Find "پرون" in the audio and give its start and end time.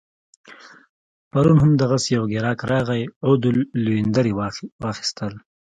1.31-1.57